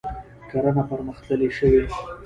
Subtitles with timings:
[0.49, 1.83] کرنه پرمختللې شوې.